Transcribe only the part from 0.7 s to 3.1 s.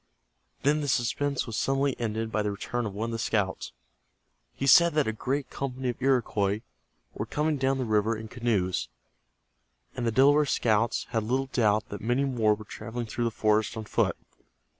the suspense was suddenly ended by the return of one